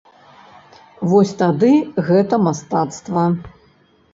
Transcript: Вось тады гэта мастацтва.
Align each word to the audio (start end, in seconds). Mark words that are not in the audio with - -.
Вось 1.11 1.33
тады 1.43 1.71
гэта 2.09 2.35
мастацтва. 2.47 3.25